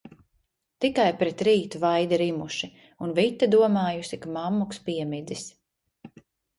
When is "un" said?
3.09-3.15